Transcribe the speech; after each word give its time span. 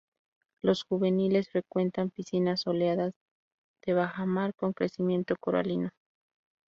Los 0.63 0.83
juveniles 0.83 1.49
frecuentan 1.51 2.09
piscinas 2.09 2.61
soleadas 2.61 3.13
de 3.85 3.93
bajamar 3.93 4.55
con 4.55 4.73
crecimiento 4.73 5.35
coralino. 5.39 5.91